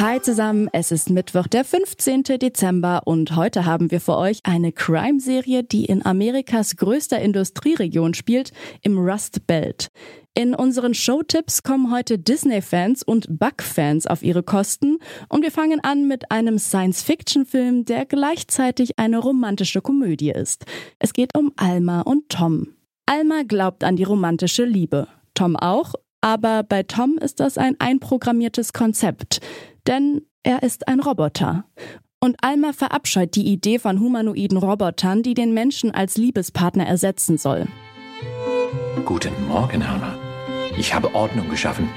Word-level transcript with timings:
Hi 0.00 0.20
zusammen, 0.20 0.68
es 0.72 0.92
ist 0.92 1.10
Mittwoch, 1.10 1.48
der 1.48 1.64
15. 1.64 2.22
Dezember 2.22 3.02
und 3.06 3.34
heute 3.34 3.64
haben 3.64 3.90
wir 3.90 4.00
für 4.00 4.16
euch 4.16 4.38
eine 4.44 4.70
Crime-Serie, 4.70 5.64
die 5.64 5.86
in 5.86 6.06
Amerikas 6.06 6.76
größter 6.76 7.20
Industrieregion 7.20 8.14
spielt, 8.14 8.52
im 8.82 8.96
Rust 8.96 9.48
Belt. 9.48 9.88
In 10.34 10.54
unseren 10.54 10.94
Showtipps 10.94 11.64
kommen 11.64 11.92
heute 11.92 12.16
Disney-Fans 12.16 13.02
und 13.02 13.40
Bug-Fans 13.40 14.06
auf 14.06 14.22
ihre 14.22 14.44
Kosten 14.44 14.98
und 15.28 15.42
wir 15.42 15.50
fangen 15.50 15.80
an 15.82 16.06
mit 16.06 16.30
einem 16.30 16.60
Science-Fiction-Film, 16.60 17.84
der 17.84 18.06
gleichzeitig 18.06 19.00
eine 19.00 19.18
romantische 19.18 19.80
Komödie 19.80 20.30
ist. 20.30 20.64
Es 21.00 21.12
geht 21.12 21.36
um 21.36 21.52
Alma 21.56 22.02
und 22.02 22.28
Tom. 22.28 22.68
Alma 23.06 23.42
glaubt 23.42 23.82
an 23.82 23.96
die 23.96 24.04
romantische 24.04 24.64
Liebe. 24.64 25.08
Tom 25.34 25.56
auch, 25.56 25.94
aber 26.20 26.62
bei 26.62 26.84
Tom 26.84 27.18
ist 27.18 27.40
das 27.40 27.58
ein 27.58 27.74
einprogrammiertes 27.80 28.72
Konzept 28.72 29.40
denn 29.88 30.22
er 30.44 30.62
ist 30.62 30.86
ein 30.86 31.00
Roboter. 31.00 31.64
Und 32.20 32.36
Alma 32.42 32.72
verabscheut 32.72 33.34
die 33.34 33.46
Idee 33.46 33.78
von 33.78 34.00
humanoiden 34.00 34.58
Robotern, 34.58 35.22
die 35.22 35.34
den 35.34 35.54
Menschen 35.54 35.92
als 35.92 36.16
Liebespartner 36.16 36.86
ersetzen 36.86 37.38
soll. 37.38 37.66
Guten 39.04 39.46
Morgen, 39.46 39.82
Alma. 39.82 40.14
Ich 40.76 40.94
habe 40.94 41.14
Ordnung 41.14 41.48
geschaffen. 41.48 41.88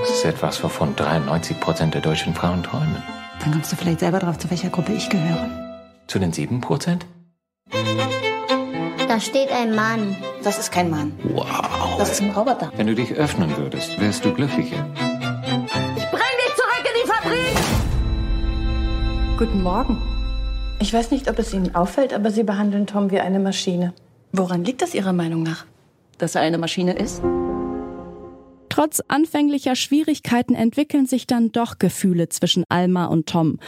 Das 0.00 0.10
ist 0.10 0.24
etwas, 0.24 0.62
wovon 0.62 0.96
93 0.96 1.60
Prozent 1.60 1.94
der 1.94 2.00
deutschen 2.00 2.34
Frauen 2.34 2.62
träumen. 2.62 3.02
Dann 3.40 3.52
kommst 3.52 3.70
du 3.72 3.76
vielleicht 3.76 4.00
selber 4.00 4.18
drauf, 4.18 4.38
zu 4.38 4.50
welcher 4.50 4.70
Gruppe 4.70 4.92
ich 4.92 5.08
gehöre. 5.08 5.48
Zu 6.06 6.18
den 6.18 6.32
7 6.32 6.60
Prozent? 6.60 7.06
Da 9.08 9.20
steht 9.20 9.50
ein 9.50 9.74
Mann. 9.74 10.16
Das 10.42 10.58
ist 10.58 10.72
kein 10.72 10.90
Mann. 10.90 11.12
Wow. 11.22 11.96
Das 11.98 12.12
ist 12.12 12.22
ein 12.22 12.30
Roboter. 12.30 12.72
Wenn 12.76 12.86
du 12.86 12.94
dich 12.94 13.12
öffnen 13.12 13.56
würdest, 13.56 14.00
wärst 14.00 14.24
du 14.24 14.32
glücklicher. 14.32 14.86
Guten 19.38 19.62
Morgen. 19.62 19.98
Ich 20.80 20.94
weiß 20.94 21.10
nicht, 21.10 21.28
ob 21.28 21.38
es 21.38 21.52
Ihnen 21.52 21.74
auffällt, 21.74 22.14
aber 22.14 22.30
Sie 22.30 22.42
behandeln 22.42 22.86
Tom 22.86 23.10
wie 23.10 23.20
eine 23.20 23.38
Maschine. 23.38 23.92
Woran 24.32 24.64
liegt 24.64 24.80
das 24.80 24.94
Ihrer 24.94 25.12
Meinung 25.12 25.42
nach? 25.42 25.66
Dass 26.16 26.36
er 26.36 26.40
eine 26.40 26.56
Maschine 26.56 26.94
ist? 26.94 27.20
Trotz 28.70 29.02
anfänglicher 29.08 29.76
Schwierigkeiten 29.76 30.54
entwickeln 30.54 31.04
sich 31.04 31.26
dann 31.26 31.52
doch 31.52 31.78
Gefühle 31.78 32.30
zwischen 32.30 32.64
Alma 32.70 33.06
und 33.06 33.26
Tom. 33.26 33.58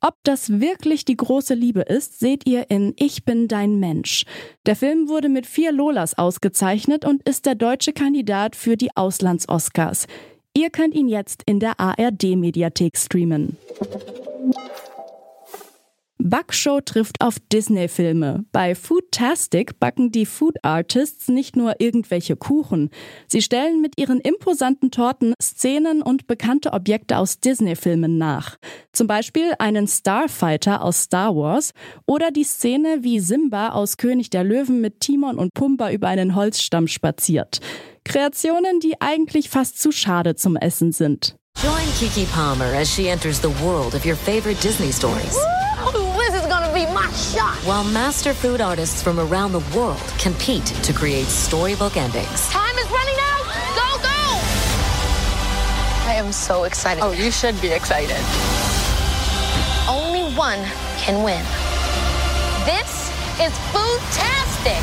Ob 0.00 0.14
das 0.22 0.60
wirklich 0.60 1.04
die 1.04 1.16
große 1.16 1.54
Liebe 1.54 1.80
ist, 1.80 2.20
seht 2.20 2.46
ihr 2.46 2.70
in 2.70 2.94
Ich 2.96 3.24
bin 3.24 3.48
dein 3.48 3.80
Mensch. 3.80 4.24
Der 4.66 4.76
Film 4.76 5.08
wurde 5.08 5.28
mit 5.28 5.46
vier 5.46 5.72
Lolas 5.72 6.16
ausgezeichnet 6.16 7.04
und 7.04 7.28
ist 7.28 7.44
der 7.44 7.56
deutsche 7.56 7.92
Kandidat 7.92 8.54
für 8.54 8.76
die 8.76 8.96
Auslands-Oscars. 8.96 10.06
Ihr 10.56 10.70
könnt 10.70 10.94
ihn 10.94 11.08
jetzt 11.08 11.42
in 11.44 11.58
der 11.58 11.80
ARD-Mediathek 11.80 12.96
streamen. 12.96 13.56
Backshow 16.28 16.80
trifft 16.80 17.16
auf 17.20 17.36
Disney-Filme. 17.52 18.44
Bei 18.52 18.74
Foodtastic 18.74 19.80
backen 19.80 20.12
die 20.12 20.26
Food 20.26 20.56
Artists 20.62 21.28
nicht 21.28 21.56
nur 21.56 21.80
irgendwelche 21.80 22.36
Kuchen. 22.36 22.90
Sie 23.28 23.40
stellen 23.40 23.80
mit 23.80 23.98
ihren 23.98 24.20
imposanten 24.20 24.90
Torten 24.90 25.32
Szenen 25.42 26.02
und 26.02 26.26
bekannte 26.26 26.72
Objekte 26.72 27.16
aus 27.16 27.40
Disney-Filmen 27.40 28.18
nach. 28.18 28.56
Zum 28.92 29.06
Beispiel 29.06 29.52
einen 29.58 29.88
Starfighter 29.88 30.82
aus 30.82 31.04
Star 31.04 31.34
Wars 31.34 31.72
oder 32.06 32.30
die 32.30 32.44
Szene, 32.44 32.98
wie 33.00 33.20
Simba 33.20 33.70
aus 33.70 33.96
König 33.96 34.28
der 34.28 34.44
Löwen 34.44 34.80
mit 34.80 35.00
Timon 35.00 35.38
und 35.38 35.54
Pumba 35.54 35.90
über 35.90 36.08
einen 36.08 36.34
Holzstamm 36.34 36.88
spaziert. 36.88 37.60
Kreationen, 38.04 38.80
die 38.80 39.00
eigentlich 39.00 39.48
fast 39.48 39.80
zu 39.80 39.92
schade 39.92 40.34
zum 40.34 40.56
Essen 40.56 40.92
sind. 40.92 41.36
Join 41.62 41.86
Kiki 41.98 42.26
Palmer 42.26 42.72
as 42.76 42.88
she 42.88 43.08
enters 43.08 43.40
the 43.40 43.50
world 43.62 43.94
of 43.94 44.04
your 44.04 44.14
favorite 44.14 44.60
Disney 44.62 44.92
stories. 44.92 45.38
Gonna 45.92 46.07
be 46.78 46.86
my 46.92 47.10
shot. 47.12 47.56
While 47.66 47.82
master 47.82 48.32
food 48.32 48.60
artists 48.60 49.02
from 49.02 49.18
around 49.18 49.50
the 49.50 49.64
world 49.76 50.00
compete 50.18 50.66
to 50.66 50.92
create 50.92 51.26
storybook 51.26 51.96
endings. 51.96 52.48
Time 52.50 52.76
is 52.78 52.88
running 52.90 53.18
out. 53.32 53.44
Go, 53.74 53.88
go. 54.06 54.18
I 56.06 56.14
am 56.14 56.30
so 56.30 56.64
excited. 56.64 57.02
Oh, 57.02 57.10
you 57.10 57.32
should 57.32 57.60
be 57.60 57.68
excited. 57.68 58.22
Only 59.88 60.32
one 60.36 60.60
can 60.98 61.24
win. 61.24 61.42
This 62.64 63.10
is 63.40 63.52
Foodtastic. 63.72 64.82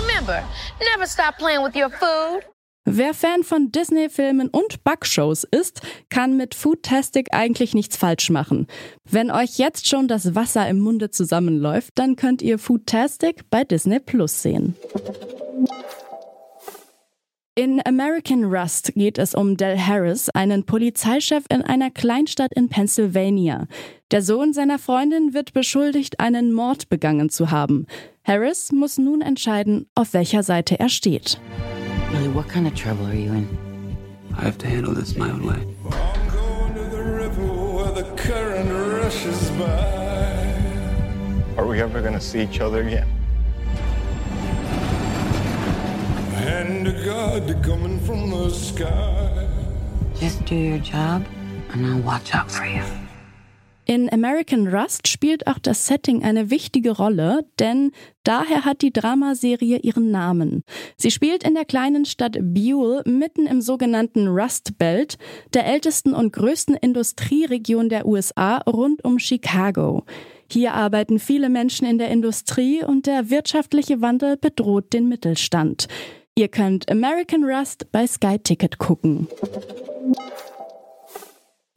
Remember, 0.00 0.44
never 0.82 1.06
stop 1.06 1.38
playing 1.38 1.62
with 1.62 1.74
your 1.74 1.88
food. 1.88 2.44
Wer 2.88 3.14
Fan 3.14 3.42
von 3.42 3.72
Disney-Filmen 3.72 4.46
und 4.48 4.84
Backshows 4.84 5.42
ist, 5.42 5.80
kann 6.08 6.36
mit 6.36 6.54
Foodtastic 6.54 7.34
eigentlich 7.34 7.74
nichts 7.74 7.96
falsch 7.96 8.30
machen. 8.30 8.68
Wenn 9.04 9.32
euch 9.32 9.58
jetzt 9.58 9.88
schon 9.88 10.06
das 10.06 10.36
Wasser 10.36 10.68
im 10.68 10.78
Munde 10.78 11.10
zusammenläuft, 11.10 11.90
dann 11.96 12.14
könnt 12.14 12.42
ihr 12.42 12.60
Foodtastic 12.60 13.50
bei 13.50 13.64
Disney 13.64 13.98
Plus 13.98 14.40
sehen. 14.40 14.76
In 17.56 17.84
American 17.84 18.44
Rust 18.44 18.92
geht 18.94 19.18
es 19.18 19.34
um 19.34 19.56
Del 19.56 19.84
Harris, 19.84 20.28
einen 20.30 20.64
Polizeichef 20.64 21.44
in 21.48 21.62
einer 21.62 21.90
Kleinstadt 21.90 22.52
in 22.54 22.68
Pennsylvania. 22.68 23.66
Der 24.12 24.22
Sohn 24.22 24.52
seiner 24.52 24.78
Freundin 24.78 25.34
wird 25.34 25.54
beschuldigt, 25.54 26.20
einen 26.20 26.52
Mord 26.52 26.88
begangen 26.88 27.30
zu 27.30 27.50
haben. 27.50 27.86
Harris 28.22 28.70
muss 28.70 28.96
nun 28.96 29.22
entscheiden, 29.22 29.88
auf 29.96 30.14
welcher 30.14 30.44
Seite 30.44 30.78
er 30.78 30.88
steht. 30.88 31.40
Really, 32.12 32.28
what 32.28 32.48
kind 32.48 32.66
of 32.66 32.74
trouble 32.74 33.06
are 33.06 33.14
you 33.14 33.32
in? 33.32 33.96
I 34.36 34.42
have 34.42 34.58
to 34.58 34.66
handle 34.66 34.94
this 34.94 35.16
my 35.16 35.30
own 35.30 35.44
way. 35.46 35.66
I'm 35.90 36.28
going 36.28 36.74
to 36.74 36.84
the 36.84 37.02
river 37.02 37.46
where 37.46 37.92
the 37.92 38.04
current 38.16 38.70
rushes 38.70 39.50
by. 39.52 40.54
Are 41.56 41.66
we 41.66 41.80
ever 41.80 42.00
going 42.00 42.14
to 42.14 42.20
see 42.20 42.42
each 42.42 42.60
other 42.60 42.86
again? 42.86 43.08
And 46.34 46.86
a 46.86 47.04
God 47.04 47.62
coming 47.62 47.98
from 48.00 48.30
the 48.30 48.50
sky. 48.50 49.48
Just 50.14 50.44
do 50.44 50.54
your 50.54 50.78
job, 50.78 51.26
and 51.70 51.86
I'll 51.86 52.00
watch 52.00 52.34
out 52.34 52.50
for 52.50 52.66
you. 52.66 52.84
In 53.88 54.12
American 54.12 54.66
Rust 54.66 55.06
spielt 55.06 55.46
auch 55.46 55.60
das 55.60 55.86
Setting 55.86 56.24
eine 56.24 56.50
wichtige 56.50 56.90
Rolle, 56.90 57.46
denn 57.60 57.92
daher 58.24 58.64
hat 58.64 58.82
die 58.82 58.92
Dramaserie 58.92 59.78
ihren 59.78 60.10
Namen. 60.10 60.64
Sie 60.96 61.12
spielt 61.12 61.44
in 61.44 61.54
der 61.54 61.64
kleinen 61.64 62.04
Stadt 62.04 62.36
Buell 62.40 63.02
mitten 63.06 63.46
im 63.46 63.60
sogenannten 63.60 64.26
Rust 64.26 64.76
Belt, 64.76 65.18
der 65.54 65.66
ältesten 65.66 66.14
und 66.14 66.32
größten 66.32 66.74
Industrieregion 66.74 67.88
der 67.88 68.06
USA 68.06 68.58
rund 68.58 69.04
um 69.04 69.20
Chicago. 69.20 70.02
Hier 70.50 70.74
arbeiten 70.74 71.20
viele 71.20 71.48
Menschen 71.48 71.86
in 71.86 71.98
der 71.98 72.10
Industrie 72.10 72.82
und 72.82 73.06
der 73.06 73.30
wirtschaftliche 73.30 74.00
Wandel 74.00 74.36
bedroht 74.36 74.92
den 74.94 75.08
Mittelstand. 75.08 75.86
Ihr 76.34 76.48
könnt 76.48 76.90
American 76.90 77.44
Rust 77.44 77.92
bei 77.92 78.04
Sky 78.08 78.40
Ticket 78.40 78.78
gucken. 78.78 79.28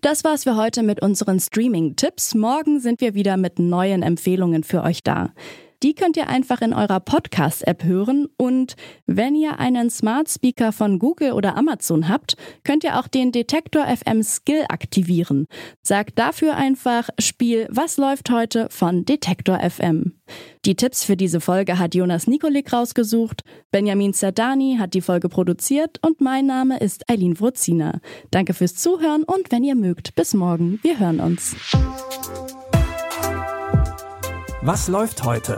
Das 0.01 0.23
war's 0.23 0.45
für 0.45 0.55
heute 0.55 0.81
mit 0.81 1.01
unseren 1.01 1.41
Streaming-Tipps. 1.41 2.33
Morgen 2.33 2.79
sind 2.79 3.01
wir 3.01 3.15
wieder 3.15 3.35
mit 3.35 3.59
neuen 3.59 4.01
Empfehlungen 4.01 4.63
für 4.63 4.81
euch 4.81 5.03
da. 5.03 5.33
Die 5.81 5.95
könnt 5.95 6.17
ihr 6.17 6.28
einfach 6.28 6.59
in 6.62 6.73
eurer 6.73 7.00
Podcast-App 7.00 7.85
hören 7.85 8.28
und 8.35 8.75
wenn 9.06 9.34
ihr 9.34 9.59
einen 9.59 9.90
Smart 9.90 10.29
Speaker 10.29 10.73
von 10.73 11.00
Google 11.00 11.31
oder 11.31 11.56
Amazon 11.56 12.09
habt, 12.09 12.35
könnt 12.66 12.84
ihr 12.84 13.00
auch 13.00 13.07
den 13.07 13.31
Detektor 13.31 13.86
FM 13.88 14.21
Skill 14.21 14.65
aktivieren. 14.68 15.48
Sagt 15.81 16.19
dafür 16.19 16.57
einfach 16.57 17.09
Spiel 17.18 17.65
Was 17.69 17.95
läuft 17.95 18.30
heute 18.30 18.68
von 18.69 19.06
Detektor 19.06 19.57
FM. 19.57 20.19
Die 20.65 20.75
Tipps 20.75 21.06
für 21.06 21.15
diese 21.15 21.39
Folge 21.39 21.80
hat 21.80 21.95
Jonas 21.95 22.27
Nikolik 22.27 22.74
rausgesucht, 22.74 23.44
Benjamin 23.71 24.13
Zerdani 24.13 24.77
hat 24.80 24.94
die 24.94 25.01
Folge 25.01 25.30
produziert 25.30 25.98
und 26.06 26.19
mein 26.19 26.45
Name 26.45 26.80
ist 26.80 27.09
Eileen 27.09 27.39
Wruzina. 27.39 28.01
Danke 28.31 28.53
fürs 28.53 28.75
Zuhören 28.75 29.24
und 29.24 29.50
wenn 29.51 29.63
ihr 29.63 29.75
mögt, 29.75 30.13
bis 30.15 30.33
morgen. 30.33 30.80
Wir 30.81 31.00
hören 31.00 31.21
uns. 31.21 31.56
Was 34.62 34.89
läuft 34.89 35.24
heute? 35.24 35.57